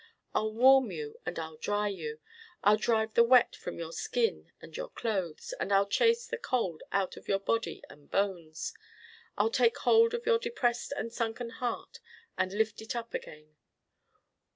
[0.33, 2.21] I'll warm you and I'll dry you.
[2.63, 6.81] I'll drive the wet from your skin and your clothes, and I'll chase the cold
[6.91, 8.73] out of your body and bones.
[9.37, 11.99] I'll take hold of your depressed and sunken heart
[12.35, 13.55] and lift it up again.